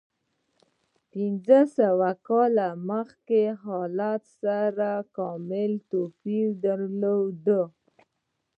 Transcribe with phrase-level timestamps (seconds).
[0.61, 0.63] د
[1.13, 7.45] پنځه سوه کاله مخکې حالت سره کاملا توپیر درلود.